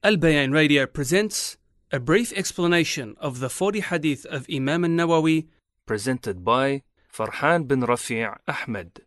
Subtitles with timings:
[0.00, 1.56] Al Bayan Radio presents
[1.90, 5.48] a brief explanation of the 40 hadith of Imam al Nawawi,
[5.86, 6.82] presented by
[7.12, 9.00] Farhan bin Rafi' Ahmed.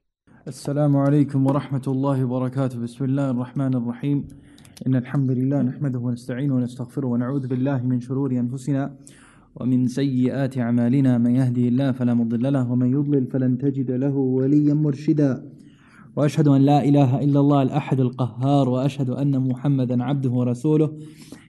[0.47, 4.27] السلام عليكم ورحمة الله وبركاته بسم الله الرحمن الرحيم
[4.87, 8.95] إن الحمد لله نحمده ونستعينه ونستغفره ونعوذ بالله من شرور أنفسنا
[9.55, 14.73] ومن سيئات أعمالنا من يهدي الله فلا مضل له ومن يضلل فلن تجد له وليا
[14.73, 15.43] مرشدا
[16.15, 20.93] وأشهد أن لا إله إلا الله الأحد القهار وأشهد أن محمدا عبده ورسوله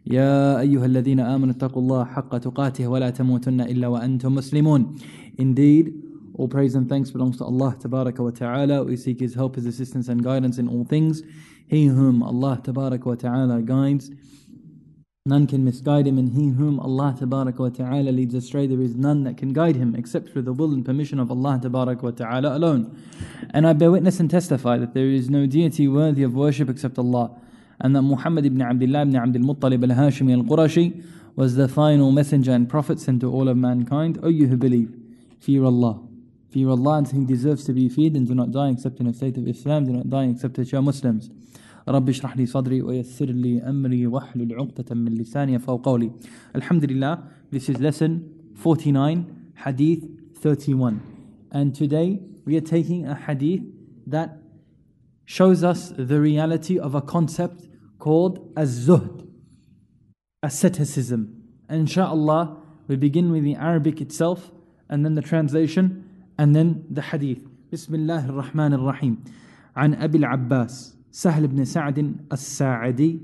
[0.07, 4.96] يا أيها الذين آمنوا اتقوا الله حق تقاته ولا تموتن إلا وأنتم مسلمون
[5.39, 5.93] Indeed,
[6.35, 8.85] all praise and thanks belongs to Allah wa Ta'ala.
[8.85, 11.22] We seek His help, His assistance and guidance in all things.
[11.67, 14.11] He whom Allah wa Ta'ala guides,
[15.25, 19.22] none can misguide him, and he whom Allah wa Ta'ala leads astray, there is none
[19.22, 23.00] that can guide him except through the will and permission of Allah wa Ta'ala alone.
[23.50, 26.99] And I bear witness and testify that there is no deity worthy of worship except
[26.99, 27.39] Allah,
[27.80, 31.04] and that Muhammad ibn Abdullah ibn Abdul Muttalib al Hashimi al Qurashi
[31.36, 34.19] was the final messenger and prophet sent to all of mankind.
[34.25, 34.92] O you who believe,
[35.38, 36.00] fear Allah.
[36.50, 39.14] Fear Allah and He deserves to be feared and do not die except in a
[39.14, 41.30] state of Islam, do not die except as you are Muslims.
[41.89, 46.11] رب اشرح لي صدري ويسر لي أمري واحلل عقدة من لساني يفقهوا قولي
[46.55, 47.17] الحمد لله
[47.52, 48.11] this is lesson
[48.55, 49.25] 49
[49.66, 50.03] hadith
[50.41, 51.00] 31
[51.52, 53.61] and today we are taking a hadith
[54.08, 54.38] that
[55.25, 57.67] shows us the reality of a concept
[58.00, 59.25] called az-zuhd
[60.44, 61.22] asceticism
[61.69, 64.52] and inshallah we begin with the Arabic itself
[64.89, 65.86] and then the translation
[66.38, 69.17] and then the hadith بسم الله الرحمن الرحيم
[69.75, 73.20] عن أبي العباس سهل بن سعد الساعدي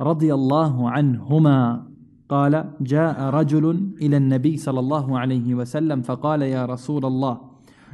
[0.00, 1.86] رضي الله عنهما
[2.28, 7.40] قال جاء رجل إلى النبي صلى الله عليه وسلم فقال يا رسول الله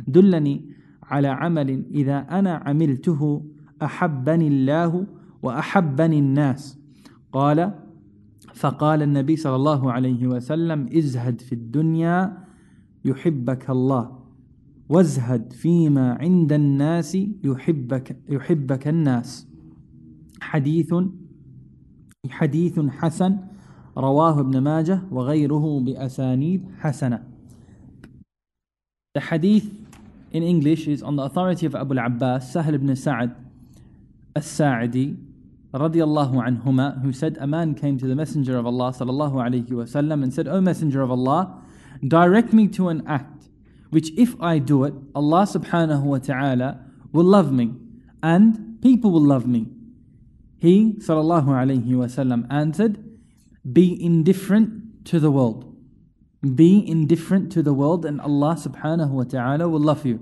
[0.09, 0.71] دلني
[1.03, 3.45] على عمل إذا أنا عملته
[3.83, 5.07] أحبني الله
[5.43, 6.79] وأحبني الناس.
[7.33, 7.75] قال
[8.55, 12.39] فقال النبي صلى الله عليه وسلم ازهد في الدنيا
[13.05, 14.22] يحبك الله.
[14.93, 19.47] وازهد فيما عند الناس يحبك يحبك الناس
[20.41, 20.95] حديث
[22.31, 23.39] حديث حسن
[23.97, 27.23] رواه ابن ماجه وغيره بأسانيد حسنة
[29.15, 29.65] The hadith
[30.33, 33.35] in English is on the authority of Abu al-Abbas Sahl ibn Sa'ad
[34.37, 35.17] al-Sa'idi
[35.73, 40.23] radiyallahu anhuma who said a man came to the messenger of Allah sallallahu alayhi wasallam
[40.23, 41.63] and said O messenger of Allah
[42.07, 43.49] direct me to an act
[43.93, 46.81] which if I do it, Allah subhanahu wa ta'ala
[47.13, 47.75] will love me
[48.23, 49.67] and people will love me.
[50.57, 53.05] He sallallahu alayhi wasallam answered,
[53.71, 55.77] Be indifferent to the world.
[56.55, 60.21] Be indifferent to the world and Allah subhanahu wa ta'ala will love you.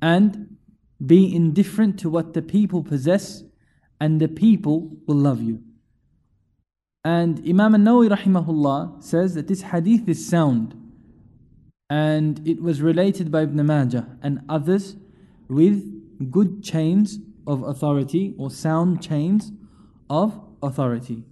[0.00, 0.56] And
[1.04, 3.42] be indifferent to what the people possess
[4.00, 5.62] and the people will love you.
[7.04, 10.81] And Imam al-Nawawi rahimahullah says that this hadith is sound
[11.92, 14.96] and it was related by Ibn Majah and others
[15.48, 15.78] with
[16.30, 19.52] good chains of authority or sound chains
[20.08, 21.22] of authority.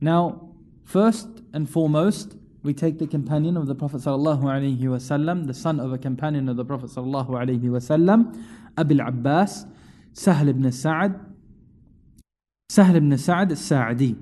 [0.00, 0.48] Now,
[0.82, 2.34] first and foremost,
[2.64, 6.64] we take the companion of the Prophet wasallam, the son of a companion of the
[6.64, 8.36] Prophet wasallam,
[8.76, 9.64] Abil Abbas,
[10.12, 11.20] Sahl ibn Sa'ad,
[12.68, 14.16] Sahl ibn Sa'ad al-Sa'adi,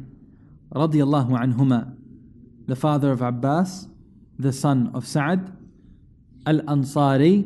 [0.74, 1.96] radiyallahu anhuma,
[2.66, 3.88] the father of Abbas,
[4.38, 5.54] the son of Sa'ad,
[6.48, 7.44] Al-Ansari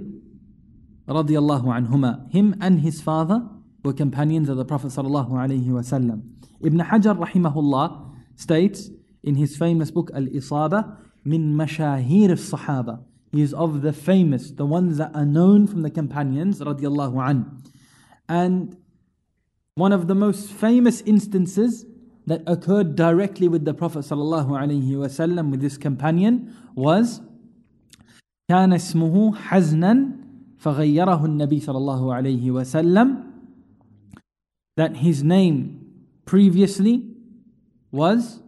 [1.09, 2.31] radiyallahu anhuma.
[2.31, 3.43] Him and his father
[3.85, 6.23] were companions of the Prophet sallallahu alaihi wasallam.
[6.61, 8.91] Ibn Hajar rahimahullah states
[9.25, 13.05] in his famous book Al-Isaba min mashahir al-sahaba.
[13.33, 17.63] He is of the famous, the ones that are known from the companions radiyallahu an.
[18.29, 18.77] And
[19.75, 21.87] one of the most famous instances
[22.27, 27.21] that occurred directly with the Prophet sallallahu alaihi wasallam with this companion was
[28.52, 30.18] كان اسمه حزنا
[30.58, 33.24] فغيره النبي صلى الله عليه وسلم
[34.78, 35.80] that his name
[36.26, 37.04] previously
[37.92, 38.40] was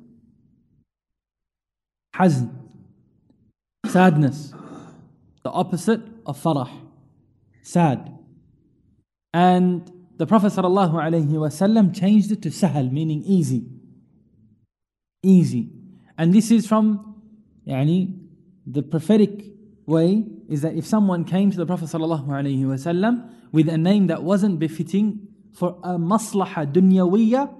[2.16, 2.50] حزن
[3.88, 4.54] sadness
[5.44, 6.70] the opposite of farah
[7.62, 8.18] sad
[9.34, 13.68] and the prophet صلى الله عليه وسلم changed it to sahal meaning easy
[15.24, 15.68] easy
[16.18, 17.16] and this is from
[17.68, 18.14] يعني
[18.66, 19.53] the prophetic
[19.87, 24.59] way is that if someone came to the Prophet ﷺ with a name that wasn't
[24.59, 27.55] befitting for a maslaha dunyawiyya,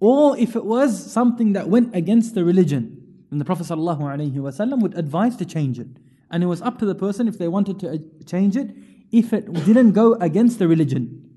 [0.00, 4.98] or if it was something that went against the religion, then the Prophet ﷺ would
[4.98, 5.88] advise to change it.
[6.30, 7.96] And it was up to the person if they wanted to uh,
[8.26, 8.74] change it,
[9.10, 11.30] if it didn't go against the religion.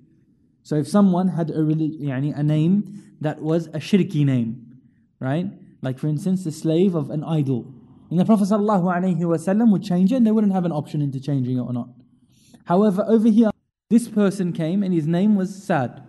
[0.64, 4.80] So if someone had a, a name that was a shirki name,
[5.20, 5.48] right?
[5.82, 7.74] Like for instance, the slave of an idol
[8.11, 11.59] And the Prophet ﷺ would change it and they wouldn't have an option into changing
[11.59, 11.89] it or not.
[12.65, 13.51] However, over here,
[13.89, 16.03] this person came and his name was Sad.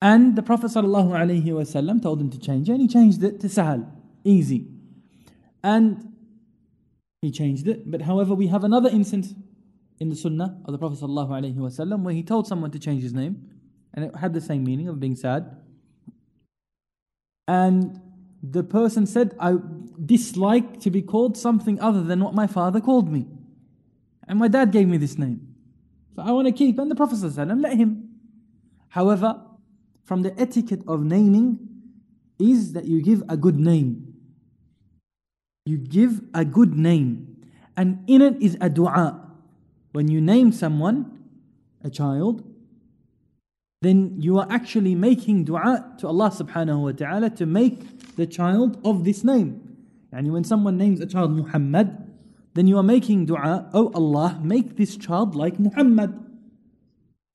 [0.00, 3.90] And the Prophet ﷺ told him to change it and he changed it to Sahal.
[4.24, 4.68] Easy.
[5.62, 6.14] And
[7.20, 7.90] he changed it.
[7.90, 9.34] But however, we have another instance
[10.00, 13.50] in the Sunnah of the Prophet ﷺ where he told someone to change his name
[13.92, 15.56] and it had the same meaning of being sad.
[17.46, 18.00] And
[18.43, 19.55] the person said, I
[20.05, 23.25] dislike to be called something other than what my father called me.
[24.27, 25.55] And my dad gave me this name.
[26.15, 28.09] So I want to keep, and the Prophet ﷺ let him.
[28.89, 29.41] However,
[30.03, 31.57] from the etiquette of naming
[32.37, 34.13] is that you give a good name.
[35.65, 37.37] You give a good name.
[37.77, 39.31] And in it is a dua.
[39.93, 41.23] When you name someone,
[41.81, 42.43] a child,
[43.83, 48.79] then you are actually making dua to Allah subhanahu wa ta'ala to make the child
[48.85, 49.77] of this name.
[50.11, 51.97] And when someone names a child Muhammad,
[52.53, 56.13] then you are making dua, oh Allah, make this child like Muhammad.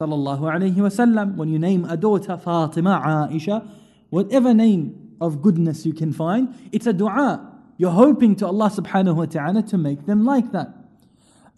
[0.00, 1.34] Sallallahu alayhi wasallam.
[1.34, 3.68] When you name a daughter Fatima, Aisha,
[4.10, 7.52] whatever name of goodness you can find, it's a dua.
[7.78, 10.72] You're hoping to Allah subhanahu wa ta'ala to make them like that.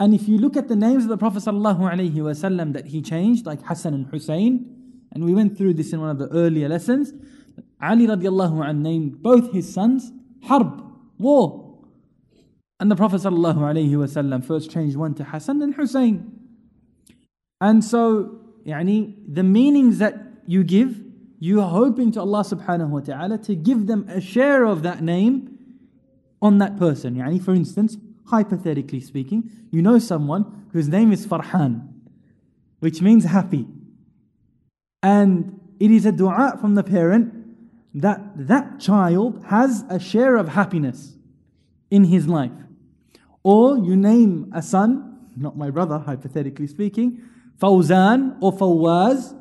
[0.00, 3.02] And if you look at the names of the Prophet sallallahu alaihi wasallam that he
[3.02, 4.79] changed, like Hassan and Hussein,
[5.12, 7.12] and we went through this in one of the earlier lessons,
[7.82, 10.12] Ali radiallahu anh named both his sons
[10.44, 10.82] Harb,
[11.18, 11.78] war.
[12.78, 16.32] And the Prophet ﷺ first changed one to Hassan and Hussein.
[17.60, 20.14] And so, yani, the meanings that
[20.46, 20.98] you give,
[21.38, 25.02] you are hoping to Allah subhanahu wa ta'ala to give them a share of that
[25.02, 25.58] name
[26.40, 27.16] on that person.
[27.16, 31.86] Yani, for instance, hypothetically speaking, you know someone whose name is Farhan,
[32.78, 33.66] which means happy.
[35.02, 37.34] And it is a dua from the parent
[37.94, 41.16] that that child has a share of happiness
[41.90, 42.52] in his life.
[43.42, 47.22] Or you name a son, not my brother, hypothetically speaking,
[47.58, 49.34] Fawzan or Fawaz,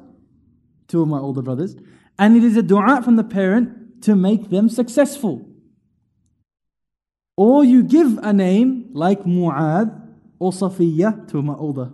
[0.87, 1.75] two of my older brothers,
[2.17, 5.45] and it is a dua from the parent to make them successful.
[7.37, 10.07] Or you give a name like Mu'ad
[10.39, 11.91] or Safiya, two of my older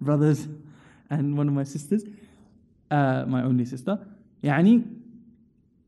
[0.00, 0.48] brothers
[1.08, 2.04] and one of my sisters,
[2.91, 3.99] uh, my only sister,
[4.43, 4.83] يعني,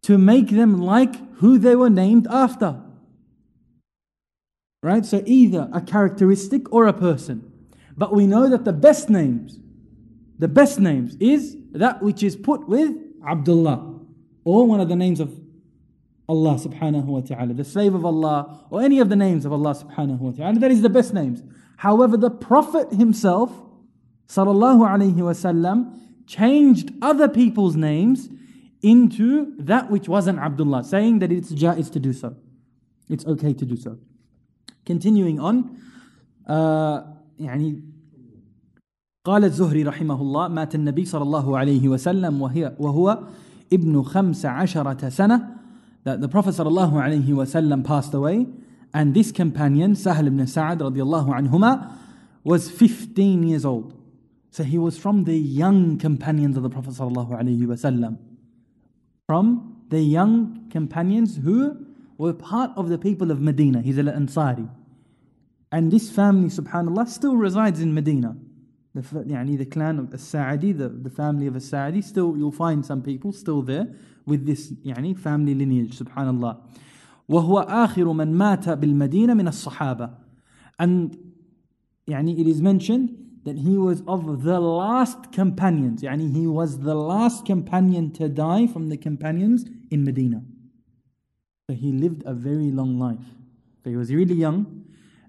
[0.01, 2.81] to make them like who they were named after.
[4.81, 5.05] Right?
[5.05, 7.51] So either a characteristic or a person.
[7.95, 9.59] But we know that the best names,
[10.37, 12.95] the best names is that which is put with
[13.27, 13.99] Abdullah
[14.45, 15.37] or one of the names of
[16.29, 19.73] Allah subhanahu wa ta'ala, the slave of Allah, or any of the names of Allah
[19.73, 20.59] subhanahu wa ta'ala.
[20.59, 21.41] That is the best names.
[21.77, 23.51] However, the Prophet himself,
[24.27, 28.29] sallallahu alayhi wasallam, changed other people's names
[28.81, 32.35] into that which wasn't Abdullah, saying that it's jaiz to do so.
[33.09, 33.97] It's okay to do so.
[34.85, 35.77] Continuing on,
[36.47, 37.01] uh,
[37.39, 37.81] يعني
[39.25, 43.19] قال الزهري رحمه الله مات النبي صلى الله عليه وسلم وهي وهو
[43.73, 45.57] ابن خمس عشرة سنة
[46.05, 48.47] that the Prophet صلى الله عليه وسلم passed away
[48.93, 51.91] and this companion Sahel ibn Sa'ad رضي الله عنهما
[52.45, 53.93] was 15 years old
[54.51, 58.17] so he was from the young companions of the Prophet صلى الله عليه وسلم
[59.27, 61.85] from the young companions who
[62.17, 63.81] were part of the people of Medina.
[63.81, 64.69] He's al Ansari.
[65.71, 68.37] And this family, subhanAllah, still resides in Medina.
[68.95, 73.01] The, يعني, the clan of As-Sa'adi, the, the family of As-Sa'adi, still, you'll find some
[73.01, 73.87] people still there
[74.25, 76.57] with this يعني, family lineage, subhanAllah.
[77.29, 80.09] وهو آخر من مات بالمدينة من الصحابة.
[80.79, 81.17] And
[82.07, 86.02] يعني, it is mentioned that he was of the last companions.
[86.02, 90.42] Yani he was the last companion to die from the companions in Medina.
[91.68, 93.24] So he lived a very long life.
[93.82, 94.84] So he was really young,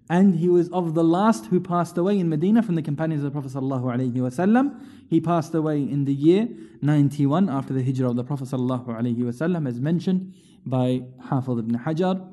[0.10, 3.34] and he was of the last who passed away in Medina from the companions of
[3.34, 4.80] the Prophet ﷺ.
[5.10, 6.48] He passed away in the year
[6.82, 10.34] 91 after the hijrah of the Prophet ﷺ, as mentioned
[10.66, 12.30] by Hafiz ibn Hajar.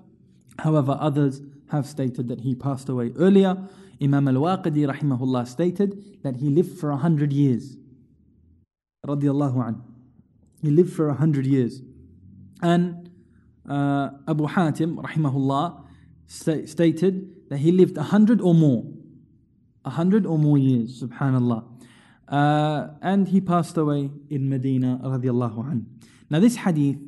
[0.58, 3.56] However, others have stated that he passed away earlier.
[4.02, 7.76] Imam al-Waqidi rahimahullah stated that he lived for a hundred years.
[9.06, 9.82] Radiallahu an.
[10.62, 11.82] He lived for a hundred years.
[12.62, 13.10] And
[13.68, 15.84] uh, Abu Hatim rahimahullah
[16.26, 18.84] st- stated that he lived a hundred or more.
[19.84, 21.64] A hundred or more years, subhanallah.
[22.28, 25.86] Uh, and he passed away in Medina radiallahu an.
[26.28, 26.98] Now this hadith,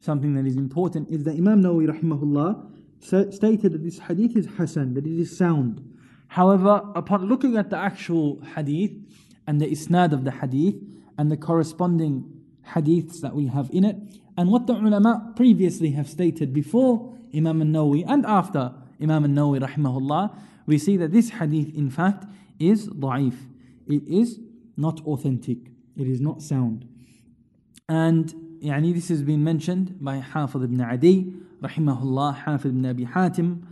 [0.00, 4.94] something that is important, is that Imam Nawawi rahimahullah stated that this hadith is hasan,
[4.94, 5.88] that it is sound.
[6.31, 8.91] However, upon looking at the actual hadith
[9.45, 10.75] and the isnad of the hadith
[11.17, 12.43] and the corresponding
[12.73, 13.97] hadiths that we have in it,
[14.35, 20.37] and what the ulama previously have stated before Imam al-Nawawi and after Imam al-Nawawi rahimahullah,
[20.65, 22.25] we see that this hadith in fact
[22.59, 23.35] is da'if.
[23.87, 24.39] It is
[24.75, 25.57] not authentic.
[25.95, 26.87] It is not sound.
[27.89, 33.65] And يعني this has been mentioned by Hafid ibn Adi, rahimahullah, Hafid ibn Abi Hatim,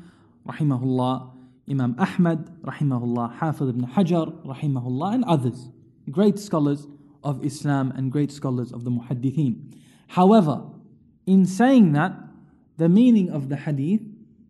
[0.48, 1.32] rahimahullah,
[1.71, 5.69] Imam Ahmad, rahimahullah, Hafid ibn Hajar, rahimahullah, and others.
[6.11, 6.89] Great scholars
[7.23, 9.75] of Islam and great scholars of the Muhaddithin.
[10.09, 10.62] However,
[11.27, 12.12] in saying that,
[12.77, 14.00] the meaning of the hadith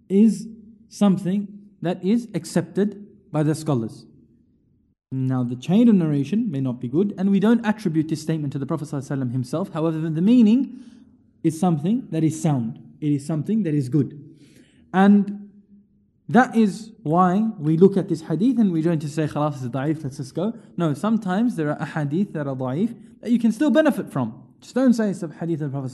[0.08, 0.48] is
[0.88, 1.48] something
[1.82, 4.06] that is accepted by the scholars.
[5.12, 8.52] Now, the chain of narration may not be good, and we don't attribute this statement
[8.52, 9.72] to the Prophet ﷺ himself.
[9.72, 10.80] However, the meaning
[11.42, 14.36] is something that is sound, it is something that is good.
[14.94, 15.49] And
[16.30, 19.64] that is why we look at this hadith and we don't just say, khalas, it's
[19.64, 20.54] da'if, let's just go.
[20.76, 24.40] No, sometimes there are hadith that are da'if that you can still benefit from.
[24.60, 25.92] Just don't say it's a hadith of Prophet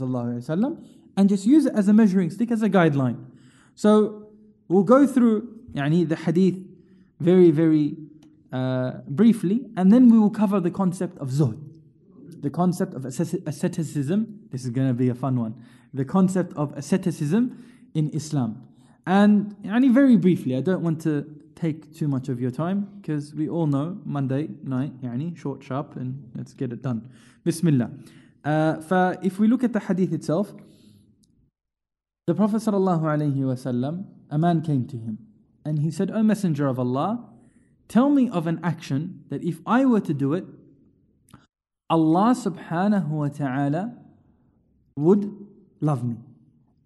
[1.17, 3.25] and just use it as a measuring stick, as a guideline.
[3.77, 4.29] So
[4.69, 6.59] we'll go through yani, the hadith
[7.19, 7.97] very, very
[8.53, 11.59] uh, briefly, and then we will cover the concept of zuhd,
[12.43, 14.49] the concept of asceticism.
[14.51, 15.55] This is going to be a fun one.
[15.95, 17.65] The concept of asceticism
[17.95, 18.66] in Islam.
[19.07, 23.35] And yani, very briefly, I don't want to take too much of your time because
[23.35, 27.09] we all know Monday night, yani, short, sharp, and let's get it done.
[27.45, 27.91] Bismillah.
[28.45, 30.55] Uh, if we look at the hadith itself,
[32.27, 35.19] the Prophet a man came to him
[35.65, 37.25] and he said, O Messenger of Allah,
[37.89, 40.45] tell me of an action that if I were to do it,
[41.89, 43.97] Allah subhanahu wa ta'ala
[44.97, 45.47] would
[45.81, 46.17] love me.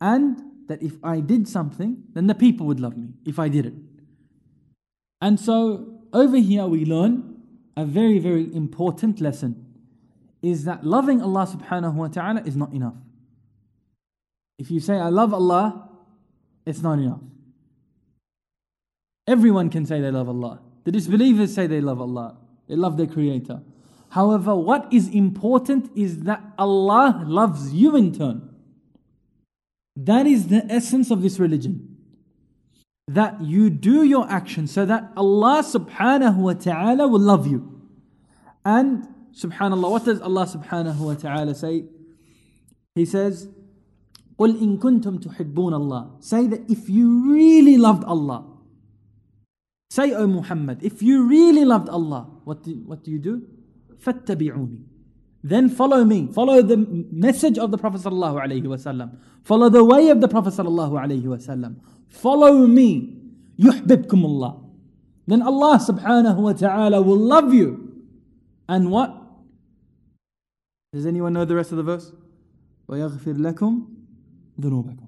[0.01, 3.67] And that if I did something, then the people would love me if I did
[3.67, 3.75] it.
[5.21, 7.43] And so over here we learn
[7.77, 9.67] a very, very important lesson
[10.43, 12.95] is that loving Allah subhanahu wa ta'ala is not enough.
[14.61, 15.89] If you say, I love Allah,
[16.65, 17.21] it's not enough.
[19.27, 20.61] Everyone can say they love Allah.
[20.85, 22.37] The disbelievers say they love Allah,
[22.69, 23.61] they love their Creator.
[24.11, 28.50] However, what is important is that Allah loves you in turn.
[30.00, 31.98] That is the essence of this religion.
[33.08, 37.82] That you do your action so that Allah subhanahu wa ta'ala will love you.
[38.66, 41.86] And subhanallah, what does Allah subhanahu wa ta'ala say?
[42.96, 43.48] He says,
[44.40, 48.56] قُلْ إِن كُنْتُمْ تُحِبُّونَ اللَّهِ Say that if you really loved Allah,
[49.96, 53.48] Say, O Muhammad, if you really loved Allah, what do, what do you do?
[54.04, 54.84] فَاتَّبِعُونِ
[55.44, 56.28] Then follow me.
[56.34, 56.78] Follow the
[57.12, 59.18] message of the Prophet ﷺ.
[59.44, 61.76] Follow the way of the Prophet ﷺ.
[62.08, 63.22] Follow me.
[63.60, 64.62] يُحْبِبْكُمُ Allah.
[65.28, 68.06] Then Allah subhanahu wa ta'ala will love you.
[68.68, 69.16] And what?
[70.94, 72.12] Does anyone know the rest of the verse?
[72.90, 73.86] وَيَغْفِرْ لَكُمْ
[74.60, 75.08] ذُنُوبَكُمْ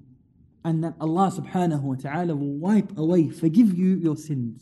[0.64, 4.60] And that Allah subhanahu wa ta'ala will wipe away, forgive you your sins.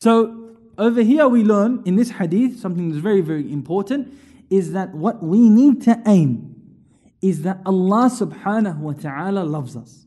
[0.00, 4.12] So over here we learn in this hadith something that's very, very important
[4.50, 6.54] is that what we need to aim
[7.22, 10.06] is that Allah subhanahu wa ta'ala loves us.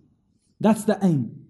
[0.60, 1.46] That's the aim.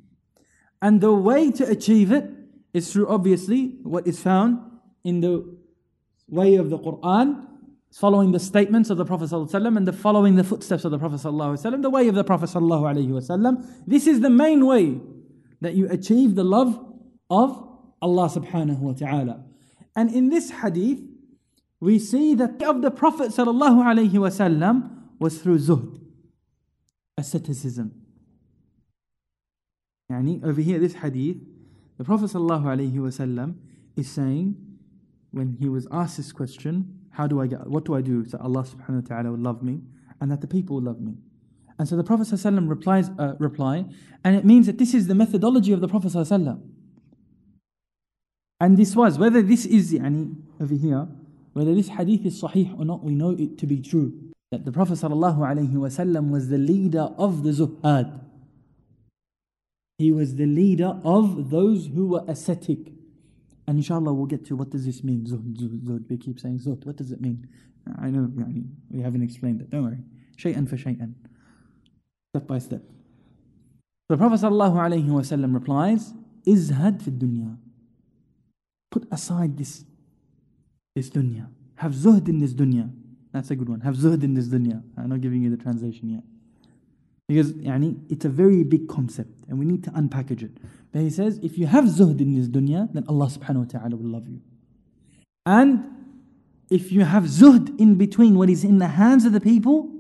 [0.82, 2.30] And the way to achieve it
[2.74, 4.60] is through obviously what is found
[5.04, 5.58] in the
[6.30, 7.48] way of the Quran,
[7.92, 11.22] following the statements of the Prophet ﷺ and the following the footsteps of the Prophet
[11.22, 13.66] ﷺ, the way of the Prophet ﷺ.
[13.88, 15.00] This is the main way
[15.62, 16.80] that you achieve the love
[17.30, 17.68] of
[18.02, 19.44] Allah subhanahu wa ta'ala.
[19.96, 21.00] And in this hadith,
[21.81, 26.01] we see that of the Prophet wasallam was through zuhd,
[27.17, 27.93] asceticism.
[30.11, 31.39] Yani over here, this hadith,
[31.97, 33.55] the Prophet wasallam
[33.97, 34.57] is saying,
[35.31, 38.39] when he was asked this question, how do I get, what do I do so
[38.39, 39.81] Allah subhanahu wa ta'ala will love me
[40.21, 41.15] and that the people will love me?
[41.79, 43.87] And so the Prophet sallallahu replies, uh, reply,
[44.23, 46.61] and it means that this is the methodology of the Prophet sallallahu
[48.61, 51.09] and this was, whether this is yani, over here,
[51.53, 54.13] whether this hadith is sahih or not, we know it to be true.
[54.51, 58.21] That the Prophet ﷺ was the leader of the zuhad.
[59.99, 62.93] He was the leader of those who were ascetic.
[63.69, 66.09] And inshallah we'll get to what does this mean, zuhd, zuhd, zuhd.
[66.09, 66.85] We keep saying zuhd.
[66.85, 67.49] What does it mean?
[68.01, 68.31] I know
[68.91, 69.71] we haven't explained it.
[69.71, 70.03] Don't worry.
[70.37, 71.15] Shay'an for shay'an.
[72.35, 72.83] Step by step.
[74.09, 76.13] The Prophet ﷺ replies,
[76.47, 77.59] Izhad fi dunya.
[78.91, 79.85] Put aside this,
[81.01, 81.49] this dunya.
[81.77, 82.91] Have zuhd in this dunya.
[83.33, 83.81] That's a good one.
[83.81, 84.83] Have zuhd in this dunya.
[84.99, 86.23] I'm not giving you the translation yet.
[87.27, 90.51] Because yani, it's a very big concept and we need to unpackage it.
[90.93, 93.97] But he says, if you have zuhd in this dunya, then Allah subhanahu wa ta'ala
[93.97, 94.41] will love you.
[95.47, 95.85] And
[96.69, 99.91] if you have zuhd in between what is in the hands of the people,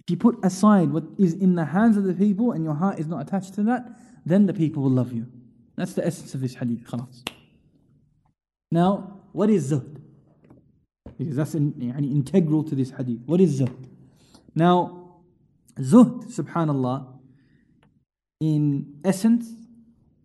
[0.00, 2.98] if you put aside what is in the hands of the people and your heart
[2.98, 3.86] is not attached to that,
[4.26, 5.26] then the people will love you.
[5.76, 6.84] That's the essence of this hadith.
[6.84, 7.28] Khalas.
[8.72, 9.99] Now, what is zuhd?
[11.19, 13.19] Because that's in, يعني, integral to this hadith.
[13.25, 13.87] What is zuhd?
[14.53, 15.15] Now,
[15.79, 17.07] zuhd, subhanallah,
[18.39, 19.49] in essence,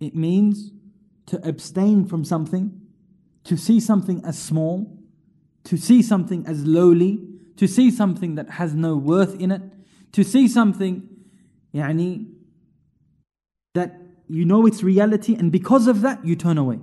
[0.00, 0.72] it means
[1.26, 2.80] to abstain from something,
[3.44, 4.98] to see something as small,
[5.64, 7.20] to see something as lowly,
[7.56, 9.62] to see something that has no worth in it,
[10.12, 11.08] to see something
[11.74, 12.26] يعني,
[13.74, 16.80] that you know its reality, and because of that, you turn away.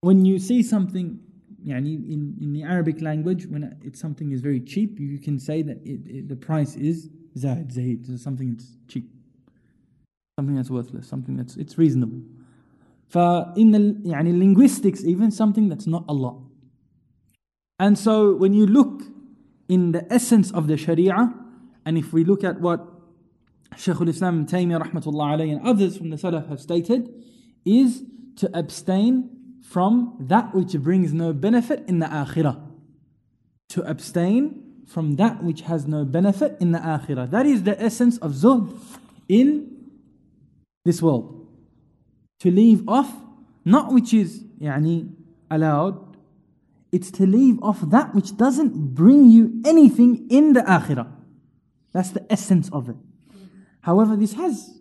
[0.00, 1.20] When you see something
[1.66, 5.62] يعني, in, in the Arabic language, when it's something is very cheap, you can say
[5.62, 9.10] that it, it, the price is zahid, zahid, something that's cheap,
[10.38, 12.20] something that's worthless, something that's it's reasonable.
[13.10, 16.38] فإن the يعني linguistics even something that's not a lot.
[17.78, 19.02] And so when you look
[19.68, 21.32] in the essence of the Sharia,
[21.84, 22.84] and if we look at what
[23.76, 27.08] Shaykh al-Islam Taymiyyah rahmatullah alayhi and others from the Salaf have stated,
[27.64, 28.04] is
[28.36, 29.30] to abstain
[29.72, 32.60] from that which brings no benefit in the akhirah.
[33.70, 37.30] To abstain from that which has no benefit in the akhirah.
[37.30, 38.74] That is the essence of zuhd
[39.28, 39.90] in
[40.84, 41.46] this world.
[42.40, 43.12] To leave off
[43.64, 45.14] not which is yani,
[45.50, 46.16] allowed,
[46.90, 51.12] it's to leave off that which doesn't bring you anything in the akhirah.
[51.92, 52.96] That's the essence of it.
[53.82, 54.78] However, this has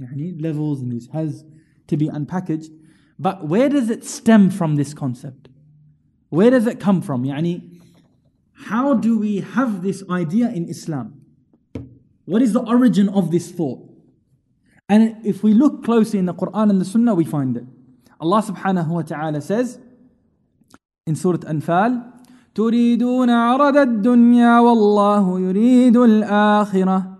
[0.00, 1.44] يعني, levels and this has
[1.86, 2.70] to be unpackaged.
[3.18, 5.48] But where does it stem from this concept?
[6.28, 7.24] Where does it come from?
[7.24, 7.80] Yani,
[8.52, 11.20] how do we have this idea in Islam?
[12.24, 13.80] What is the origin of this thought?
[14.88, 17.64] And if we look closely in the Quran and the Sunnah, we find it.
[18.20, 19.78] Allah subhanahu wa ta'ala says,
[21.06, 22.12] in Surah Anfal
[22.56, 27.16] تريدون عرض الدنيا والله يريد الآخرة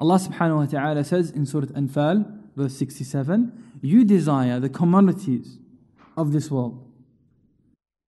[0.00, 2.26] Allah subhanahu wa ta'ala says in Surah Anfal
[2.56, 3.52] verse 67
[3.85, 5.59] you desire the commodities
[6.17, 6.81] of this world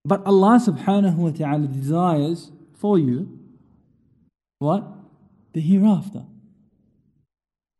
[0.04, 3.38] but Allah subhanahu wa ta'ala desires for you
[4.58, 4.84] what?
[5.52, 6.24] The hereafter.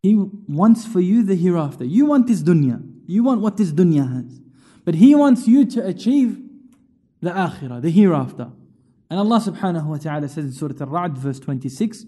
[0.03, 1.85] He wants for you the hereafter.
[1.85, 2.83] You want this dunya.
[3.07, 4.41] You want what this dunya has.
[4.85, 6.41] But He wants you to achieve
[7.21, 8.51] the akhirah, the hereafter.
[9.11, 12.05] And Allah subhanahu wa ta'ala says in Surah Al-Ra'd verse 26,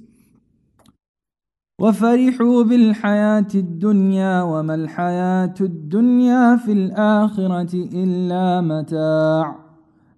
[1.79, 9.65] وفرحوا بالحياة الدنيا وما الحياة الدنيا في الآخرة إلا متاع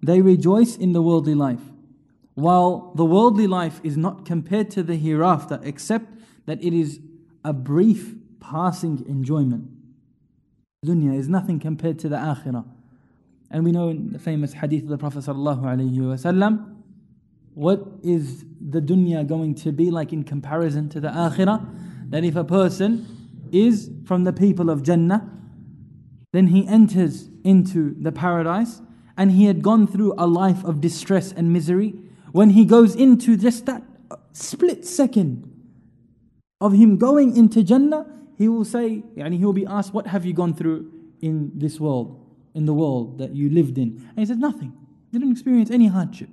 [0.00, 1.72] They rejoice in the worldly life
[2.34, 6.06] while the worldly life is not compared to the hereafter except
[6.46, 7.00] that it is
[7.44, 9.68] a brief passing enjoyment.
[10.86, 12.64] Dunya is nothing compared to the akhirah.
[13.50, 16.71] And we know in the famous hadith of the Prophet ﷺ,
[17.55, 22.09] what is the dunya going to be like in comparison to the akhirah?
[22.09, 25.29] That if a person is from the people of Jannah,
[26.31, 28.81] then he enters into the paradise
[29.17, 31.93] and he had gone through a life of distress and misery.
[32.31, 33.83] When he goes into just that
[34.31, 35.49] split second
[36.59, 40.25] of him going into Jannah, he will say, and he will be asked, What have
[40.25, 42.23] you gone through in this world?
[42.53, 44.07] in the world that you lived in?
[44.09, 44.73] And he said, Nothing.
[45.11, 46.29] Didn't experience any hardship.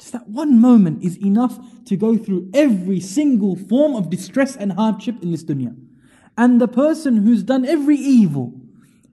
[0.00, 4.72] Just that one moment is enough to go through every single form of distress and
[4.72, 5.76] hardship in this dunya.
[6.38, 8.54] And the person who's done every evil,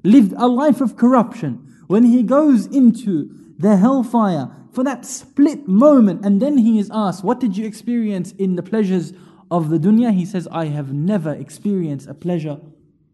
[0.04, 6.24] lived a life of corruption, when he goes into the hellfire for that split moment,
[6.24, 9.12] and then he is asked, What did you experience in the pleasures
[9.52, 10.14] of the dunya?
[10.14, 12.62] He says, I have never experienced a pleasure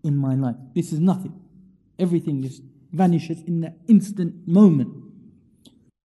[0.03, 0.57] in my life.
[0.75, 1.39] This is nothing.
[1.97, 4.93] Everything just vanishes in that instant moment.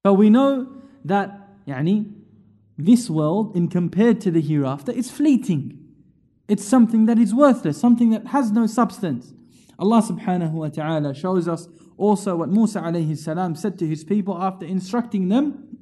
[0.03, 0.69] But we know
[1.05, 2.06] that يعني,
[2.78, 5.80] this world, in compared to the hereafter, is fleeting.
[6.48, 9.34] It's something that is worthless, something that has no substance.
[9.80, 11.68] Allah subhanahu wa ta'ala shows us
[11.98, 15.74] also what Musa alayhi salam said to his people after instructing them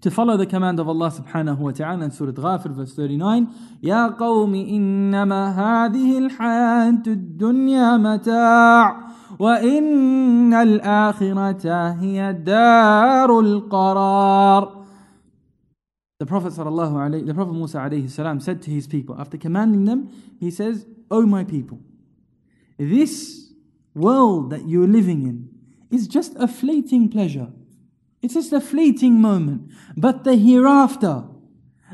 [0.00, 3.48] to follow the command of Allah subhanahu wa ta'ala in Surah Ghafir verse 39
[3.82, 9.00] يا قوم إنما هذه الحياة الدنيا متاع
[9.38, 14.84] وإن الآخرة هي دار القرار
[16.19, 20.51] the Prophet sallallahu the Prophet Musa salam said to his people after commanding them, he
[20.51, 21.79] says, "O oh my people,
[22.77, 23.51] this
[23.93, 25.49] world that you're living in
[25.89, 27.47] is just a fleeting pleasure.
[28.21, 29.71] It's just a fleeting moment.
[29.95, 31.23] But the hereafter,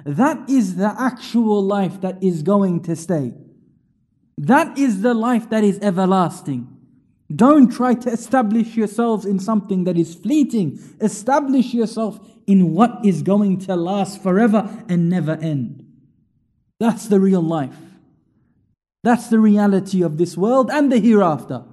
[0.06, 3.34] that is the actual life that is going to stay.
[4.38, 6.68] That is the life that is everlasting.
[7.34, 10.80] Don't try to establish yourselves in something that is fleeting.
[11.00, 15.86] Establish yourself in what is going to last forever and never end.
[16.80, 17.76] That's the real life.
[19.04, 21.64] That's the reality of this world and the hereafter.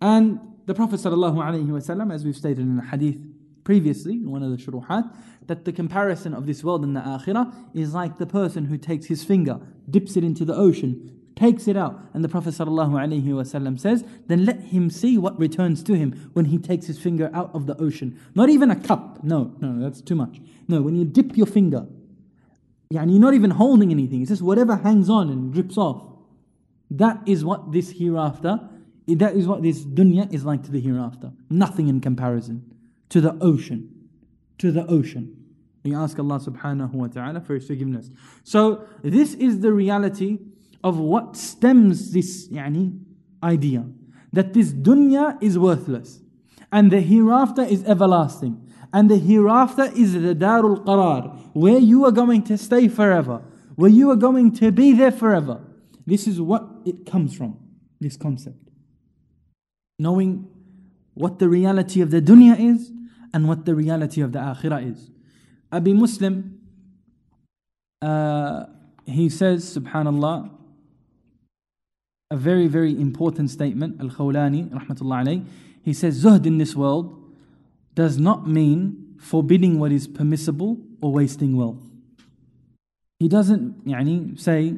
[0.00, 3.18] And the Prophet ﷺ, as we've stated in the hadith
[3.64, 5.14] previously, in one of the shuruhat,
[5.46, 9.06] that the comparison of this world and the akhirah is like the person who takes
[9.06, 12.00] his finger, dips it into the ocean, takes it out.
[12.14, 16.86] And the Prophet says, then let him see what returns to him when he takes
[16.86, 18.20] his finger out of the ocean.
[18.34, 19.22] Not even a cup.
[19.24, 20.40] No, no, that's too much.
[20.68, 21.86] No, when you dip your finger,
[23.00, 24.20] and you're not even holding anything.
[24.22, 26.02] It's just whatever hangs on and drips off.
[26.90, 28.60] That is what this hereafter,
[29.08, 31.32] that is what this dunya is like to the hereafter.
[31.48, 32.74] Nothing in comparison
[33.08, 34.08] to the ocean.
[34.58, 35.36] To the ocean.
[35.84, 38.10] We ask Allah subhanahu wa ta'ala for His forgiveness.
[38.44, 40.38] So, this is the reality
[40.84, 42.98] of what stems this yani,
[43.42, 43.84] idea.
[44.32, 46.20] That this dunya is worthless.
[46.70, 48.68] And the hereafter is everlasting.
[48.92, 53.42] And the hereafter is the darul qarar where you are going to stay forever.
[53.76, 55.60] Where you are going to be there forever.
[56.06, 57.58] This is what it comes from
[58.00, 58.56] this concept.
[59.98, 60.48] Knowing
[61.14, 62.90] what the reality of the dunya is
[63.32, 65.10] and what the reality of the akhirah is.
[65.70, 66.58] Abi muslim
[68.00, 68.66] uh,
[69.06, 70.50] he says subhanallah
[72.32, 74.00] a very, very important statement.
[74.00, 75.44] Al Khawlani, rahmatullah
[75.84, 77.14] he says, Zuhd in this world
[77.94, 81.82] does not mean forbidding what is permissible or wasting wealth.
[83.18, 84.76] He doesn't yani, say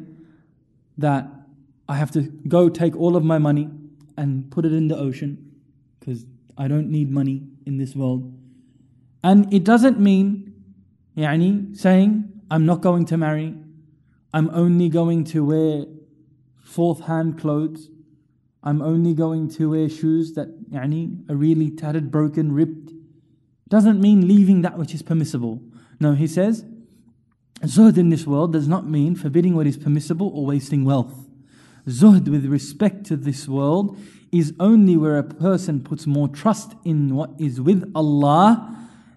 [0.98, 1.28] that
[1.88, 3.70] I have to go take all of my money
[4.16, 5.52] and put it in the ocean
[6.00, 6.26] because
[6.58, 8.36] I don't need money in this world.
[9.22, 10.54] And it doesn't mean
[11.16, 13.54] yani, saying I'm not going to marry,
[14.32, 15.84] I'm only going to wear
[16.73, 17.89] fourth hand clothes.
[18.61, 22.91] I'm only going to wear shoes that يعني, are really tattered, broken, ripped.
[23.69, 25.61] Doesn't mean leaving that which is permissible.
[25.99, 26.65] No, he says,
[27.61, 31.27] Zuhd in this world does not mean forbidding what is permissible or wasting wealth.
[31.87, 33.97] Zuhd with respect to this world
[34.31, 38.75] is only where a person puts more trust in what is with Allah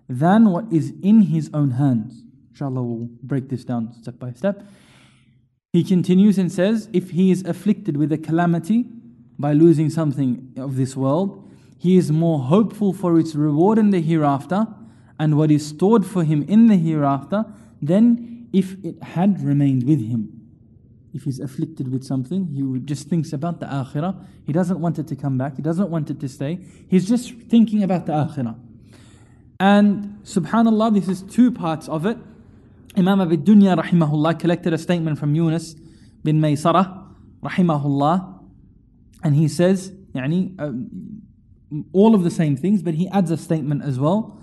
[0.08, 2.22] than what is in his own hands.
[2.50, 4.66] Inshallah, we'll break this down step by step.
[5.73, 8.85] He continues and says, If he is afflicted with a calamity
[9.37, 14.01] by losing something of this world, he is more hopeful for its reward in the
[14.01, 14.67] hereafter
[15.19, 17.45] and what is stored for him in the hereafter
[17.81, 20.33] than if it had remained with him.
[21.13, 24.25] If he's afflicted with something, he just thinks about the akhirah.
[24.45, 26.59] He doesn't want it to come back, he doesn't want it to stay.
[26.87, 28.55] He's just thinking about the akhirah.
[29.59, 32.17] And subhanAllah, this is two parts of it.
[32.96, 35.74] Imam Abi Dunya rahimahullah collected a statement from Yunus
[36.22, 37.06] bin Maysarah
[37.42, 38.40] rahimahullah
[39.22, 43.82] and he says يعني, uh, all of the same things but he adds a statement
[43.82, 44.38] as well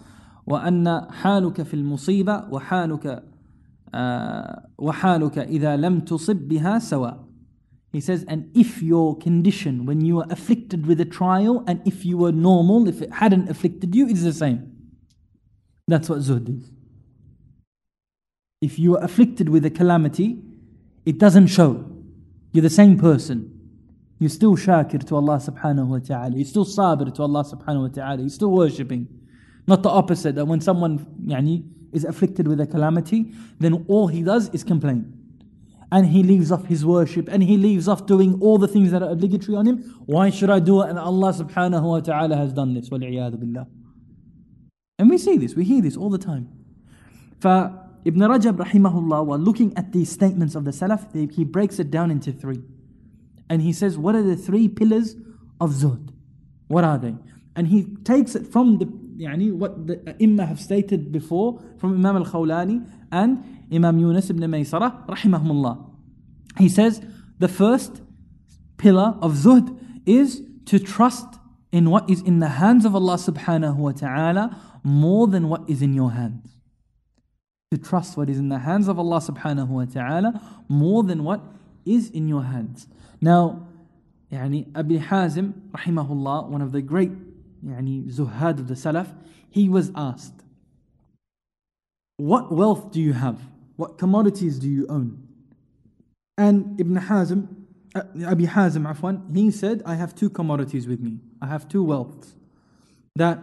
[0.48, 3.24] وأن حالك في المصيبة وحالك
[4.78, 7.30] وحالك إذا لم تصب بها سواء
[7.92, 12.06] He says, and if your condition when you are afflicted with a trial and if
[12.06, 14.72] you were normal, if it hadn't afflicted you, it's the same.
[15.88, 16.72] That's what zuhd is
[18.65, 20.39] if you are afflicted with a calamity,
[21.05, 21.85] it doesn't show.
[22.53, 23.51] You're the same person.
[24.19, 26.35] You're still shakir to Allah subhanahu wa ta'ala.
[26.35, 28.21] You're still sabir to Allah subhanahu wa ta'ala.
[28.21, 29.07] You're still worshipping.
[29.67, 34.23] Not the opposite, that when someone yani, is afflicted with a calamity, then all he
[34.23, 35.13] does is complain.
[35.93, 39.03] And he leaves off his worship and he leaves off doing all the things that
[39.03, 39.79] are obligatory on him.
[40.07, 40.89] Why should I do it?
[40.89, 42.89] And Allah subhanahu wa ta'ala has done this.
[44.99, 46.49] And we see this, we hear this all the time.
[48.05, 52.11] Ibn Rajab rahimahullah, while looking at these statements of the Salaf, he breaks it down
[52.11, 52.63] into three.
[53.49, 55.17] And he says, what are the three pillars
[55.61, 56.11] of zuhd?
[56.69, 57.15] What are they?
[57.57, 62.17] And he takes it from the يعني, what the Imam have stated before, from Imam
[62.17, 65.91] al-Khawlani and Imam Yunus ibn Maysarah rahimahullah
[66.59, 67.01] He says,
[67.39, 68.03] the first
[68.77, 71.39] pillar of zuhd is to trust
[71.73, 75.81] in what is in the hands of Allah subhanahu wa ta'ala more than what is
[75.81, 76.54] in your hands
[77.74, 81.42] to trust what is in the hands of Allah subhanahu wa ta'ala more than what
[81.86, 82.88] is in your hands.
[83.22, 83.68] Now,
[84.32, 87.12] يعني Abi Hazim, rahimahullah, one of the great
[87.64, 89.14] يعني, zuhad of the Salaf,
[89.50, 90.44] he was asked,
[92.18, 93.40] What wealth do you have?
[93.76, 95.28] What commodities do you own?
[96.38, 97.48] And Ibn Hazim,
[97.96, 101.20] uh, Abi Hazim, afwan, he said, I have two commodities with me.
[101.42, 102.34] I have two wealths.
[103.16, 103.40] That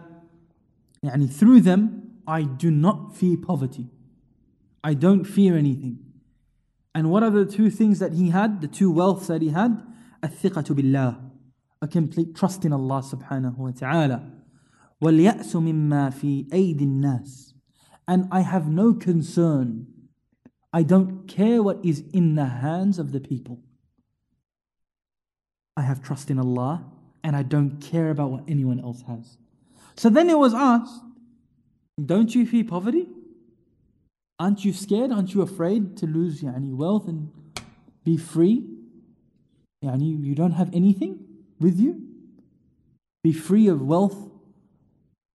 [1.03, 3.87] يعني, through them I do not fear poverty.
[4.83, 5.99] I don't fear anything.
[6.95, 9.83] And what are the two things that he had, the two wealths that he had?
[10.23, 11.19] الثقة بالله,
[11.81, 14.31] a complete trust in Allah subhanahu wa ta'ala.
[15.03, 17.47] وَالْيَأْسُ مِمَّا فِي أَيْدِ النَّاسِ
[18.07, 19.87] and I have no concern.
[20.71, 23.59] I don't care what is in the hands of the people.
[25.75, 26.85] I have trust in Allah
[27.23, 29.37] and I don't care about what anyone else has.
[29.95, 31.01] So then it was asked,
[32.03, 33.07] Don't you fear poverty?
[34.42, 35.12] Aren't you scared?
[35.12, 37.30] Aren't you afraid to lose yani, wealth and
[38.02, 38.66] be free?
[39.84, 41.20] Yani, you don't have anything
[41.60, 42.02] with you?
[43.22, 44.16] Be free of wealth?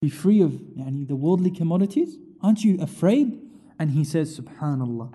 [0.02, 2.18] Be free of yani, the worldly commodities?
[2.42, 3.40] Aren't you afraid?
[3.80, 5.14] And he says, Subhanallah,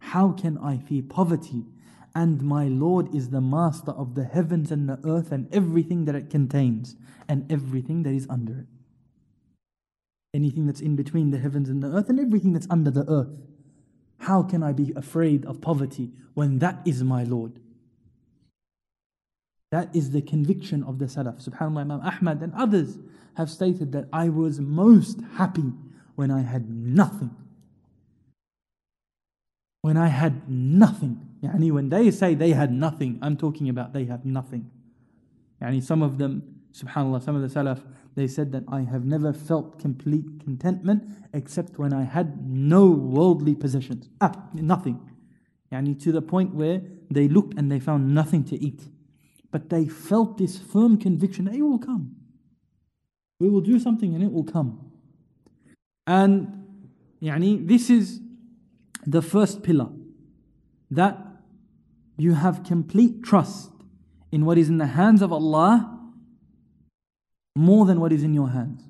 [0.00, 1.64] how can I fear poverty?
[2.14, 6.14] And my Lord is the master of the heavens and the earth and everything that
[6.14, 8.71] it contains and everything that is under it
[10.34, 13.36] anything that's in between the heavens and the earth, and everything that's under the earth.
[14.18, 17.58] How can I be afraid of poverty when that is my Lord?
[19.72, 21.48] That is the conviction of the Salaf.
[21.48, 22.98] SubhanAllah, Imam Ahmad and others
[23.36, 25.72] have stated that I was most happy
[26.14, 27.34] when I had nothing.
[29.80, 31.26] When I had nothing.
[31.42, 34.70] Yani when they say they had nothing, I'm talking about they have nothing.
[35.60, 37.82] Yani some of them, subhanAllah, some of the Salaf,
[38.14, 43.54] they said that I have never felt complete contentment except when I had no worldly
[43.54, 44.08] possessions.
[44.20, 45.00] Ah, nothing.
[45.72, 48.82] Yani to the point where they looked and they found nothing to eat.
[49.50, 52.16] But they felt this firm conviction it will come.
[53.40, 54.92] We will do something and it will come.
[56.06, 56.66] And
[57.22, 58.20] yani, this is
[59.06, 59.88] the first pillar
[60.90, 61.18] that
[62.16, 63.70] you have complete trust
[64.30, 65.91] in what is in the hands of Allah
[67.54, 68.82] more than what is in your hands.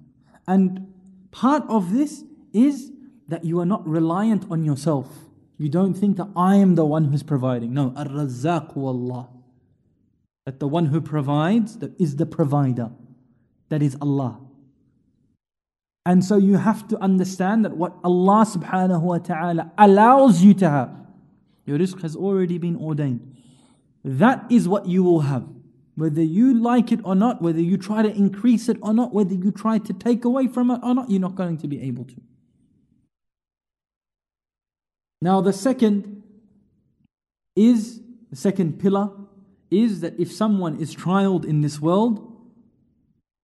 [0.47, 0.93] And
[1.31, 2.91] part of this is
[3.29, 5.09] that you are not reliant on yourself.
[5.59, 7.73] You don't think that I am the one who's providing.
[7.73, 9.29] No, Ar-Razzaq Allah.
[10.45, 12.91] That the one who provides that is the provider.
[13.69, 14.41] That is Allah.
[16.05, 20.69] And so you have to understand that what Allah subhanahu wa ta'ala allows you to
[20.69, 20.91] have,
[21.65, 23.37] your rizq has already been ordained.
[24.05, 25.47] That is what you will have.
[25.95, 29.35] Whether you like it or not, whether you try to increase it or not, whether
[29.35, 32.05] you try to take away from it or not, you're not going to be able
[32.05, 32.15] to.
[35.21, 36.23] Now, the second
[37.55, 38.01] is
[38.31, 39.11] the second pillar
[39.71, 42.29] is that if someone is trialed in this world,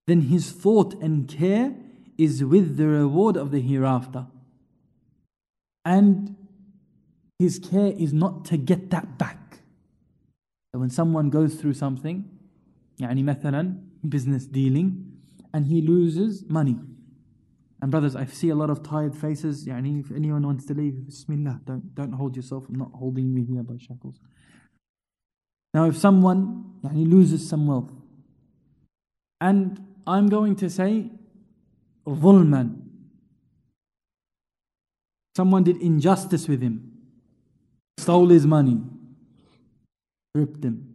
[0.06, 1.74] then his thought and care
[2.16, 4.26] is with the reward of the hereafter.
[5.84, 6.36] And
[7.38, 9.60] his care is not to get that back.
[10.72, 12.28] So when someone goes through something,
[12.99, 14.91] يعني مثلا business dealing
[15.53, 16.77] and he loses money
[17.81, 21.05] and brothers I see a lot of tired faces يعني if anyone wants to leave
[21.05, 24.19] Bismillah don't, don't hold yourself I'm not holding you here by shackles
[25.73, 27.91] now if someone يعني loses some wealth
[29.41, 31.09] and I'm going to say
[32.07, 32.79] ظلما
[35.35, 36.91] someone did injustice with him
[37.97, 38.81] stole his money
[40.35, 40.86] ripped him